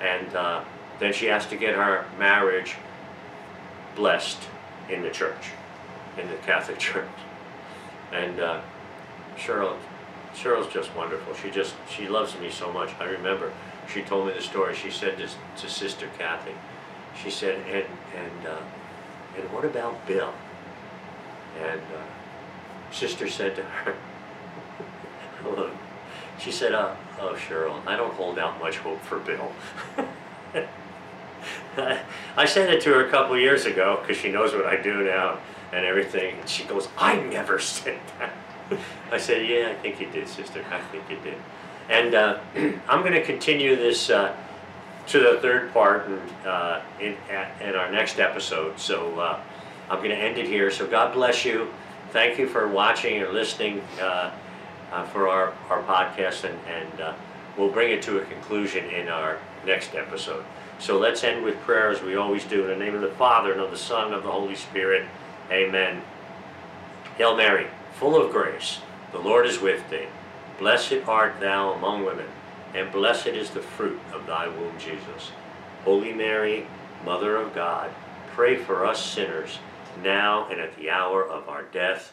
And 0.00 0.34
uh, 0.34 0.64
then 0.98 1.12
she 1.12 1.26
has 1.26 1.46
to 1.46 1.56
get 1.56 1.74
her 1.74 2.06
marriage 2.18 2.76
blessed 3.94 4.42
in 4.88 5.02
the 5.02 5.10
church, 5.10 5.50
in 6.18 6.28
the 6.28 6.36
Catholic 6.36 6.78
Church. 6.80 7.08
And 8.12 8.40
uh, 8.40 8.60
Cheryl, 9.36 9.76
Cheryl's 10.34 10.72
just 10.72 10.94
wonderful. 10.94 11.34
She 11.34 11.50
just, 11.50 11.74
she 11.88 12.08
loves 12.08 12.38
me 12.38 12.50
so 12.50 12.72
much. 12.72 12.90
I 13.00 13.04
remember 13.04 13.52
she 13.92 14.02
told 14.02 14.26
me 14.26 14.32
the 14.32 14.42
story. 14.42 14.74
She 14.74 14.90
said 14.90 15.16
this 15.18 15.36
to 15.58 15.68
Sister 15.68 16.08
Kathy. 16.18 16.52
She 17.22 17.30
said, 17.30 17.58
and, 17.68 17.86
and, 18.16 18.46
uh, 18.46 18.60
and 19.36 19.52
what 19.52 19.64
about 19.64 20.06
Bill? 20.06 20.32
And 21.60 21.80
uh, 21.80 22.92
Sister 22.92 23.28
said 23.28 23.56
to 23.56 23.62
her, 23.62 23.94
she 26.38 26.50
said, 26.50 26.74
uh, 26.74 26.94
oh, 27.20 27.34
Cheryl, 27.34 27.86
I 27.86 27.96
don't 27.96 28.12
hold 28.14 28.38
out 28.38 28.58
much 28.60 28.78
hope 28.78 29.00
for 29.02 29.18
Bill. 29.20 29.52
I 32.36 32.44
said 32.44 32.72
it 32.72 32.80
to 32.82 32.90
her 32.90 33.06
a 33.06 33.10
couple 33.10 33.38
years 33.38 33.66
ago 33.66 33.98
because 34.00 34.16
she 34.16 34.30
knows 34.30 34.52
what 34.54 34.66
I 34.66 34.76
do 34.80 35.04
now 35.04 35.38
and 35.72 35.84
everything. 35.84 36.38
And 36.38 36.48
she 36.48 36.64
goes, 36.64 36.88
I 36.96 37.16
never 37.16 37.58
said 37.60 38.00
that. 38.18 38.32
I 39.10 39.18
said, 39.18 39.46
yeah, 39.46 39.68
I 39.70 39.74
think 39.74 40.00
you 40.00 40.10
did, 40.10 40.28
sister. 40.28 40.64
I 40.70 40.80
think 40.80 41.04
you 41.10 41.18
did. 41.22 41.36
And 41.88 42.14
uh, 42.14 42.38
I'm 42.88 43.00
going 43.00 43.12
to 43.12 43.22
continue 43.22 43.76
this 43.76 44.10
uh, 44.10 44.34
to 45.08 45.20
the 45.20 45.38
third 45.40 45.72
part 45.72 46.06
in, 46.06 46.18
uh, 46.46 46.82
in, 47.00 47.16
in, 47.60 47.74
our 47.74 47.90
next 47.90 48.18
episode. 48.18 48.78
So 48.78 49.18
uh, 49.18 49.40
I'm 49.90 49.98
going 49.98 50.10
to 50.10 50.16
end 50.16 50.38
it 50.38 50.46
here. 50.46 50.70
So 50.70 50.86
God 50.86 51.12
bless 51.12 51.44
you. 51.44 51.68
Thank 52.10 52.38
you 52.38 52.46
for 52.46 52.68
watching 52.68 53.20
or 53.22 53.32
listening 53.32 53.82
uh, 54.00 54.30
uh, 54.92 55.04
for 55.06 55.28
our, 55.28 55.52
our 55.68 55.82
podcast, 55.82 56.44
and, 56.44 56.58
and 56.68 57.14
we'll 57.56 57.70
bring 57.70 57.90
it 57.90 58.02
to 58.02 58.18
a 58.18 58.24
conclusion 58.26 58.88
in 58.90 59.08
our 59.08 59.38
next 59.66 59.94
episode. 59.94 60.44
So 60.78 60.98
let's 60.98 61.24
end 61.24 61.44
with 61.44 61.58
prayer 61.60 61.90
as 61.90 62.02
we 62.02 62.16
always 62.16 62.44
do. 62.44 62.62
In 62.62 62.78
the 62.78 62.84
name 62.84 62.94
of 62.94 63.00
the 63.00 63.08
Father, 63.12 63.52
and 63.52 63.60
of 63.60 63.70
the 63.70 63.76
Son, 63.76 64.06
and 64.06 64.14
of 64.14 64.22
the 64.22 64.30
Holy 64.30 64.54
Spirit. 64.54 65.06
Amen. 65.50 66.02
Hail 67.16 67.36
Mary, 67.36 67.68
full 67.94 68.20
of 68.20 68.32
grace, 68.32 68.80
the 69.12 69.18
Lord 69.18 69.46
is 69.46 69.60
with 69.60 69.88
thee. 69.90 70.06
Blessed 70.58 71.06
art 71.06 71.38
thou 71.40 71.72
among 71.72 72.04
women, 72.04 72.26
and 72.74 72.90
blessed 72.90 73.28
is 73.28 73.50
the 73.50 73.60
fruit 73.60 74.00
of 74.12 74.26
thy 74.26 74.48
womb, 74.48 74.78
Jesus. 74.78 75.32
Holy 75.84 76.12
Mary, 76.12 76.66
Mother 77.04 77.36
of 77.36 77.54
God, 77.54 77.90
pray 78.32 78.56
for 78.56 78.84
us 78.84 79.04
sinners, 79.04 79.58
now 80.02 80.48
and 80.50 80.60
at 80.60 80.76
the 80.76 80.90
hour 80.90 81.24
of 81.24 81.48
our 81.48 81.62
death. 81.64 82.12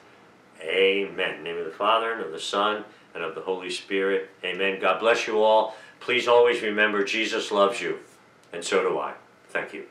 Amen. 0.62 1.36
In 1.36 1.43
the 1.43 1.50
name 1.50 1.58
of 1.58 1.65
the 1.65 1.71
Father, 1.71 2.13
and 2.13 2.21
of 2.21 2.32
the 2.32 2.39
Son, 2.39 2.84
and 3.15 3.24
of 3.24 3.36
the 3.36 3.41
Holy 3.41 3.69
Spirit. 3.69 4.30
Amen. 4.43 4.80
God 4.80 5.00
bless 5.00 5.28
you 5.28 5.41
all. 5.41 5.76
Please 6.00 6.28
always 6.28 6.62
remember 6.62 7.04
Jesus 7.04 7.52
loves 7.52 7.82
you. 7.82 8.00
And 8.54 8.63
so 8.63 8.82
do 8.82 9.00
I. 9.00 9.13
Thank 9.50 9.74
you. 9.74 9.86